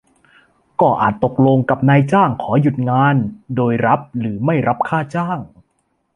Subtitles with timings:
[0.81, 3.15] ก็อาจตกลงกับนายจ้างขอหยุดงาน
[3.55, 5.39] โดยรับหรือไม่รับค่าจ้าง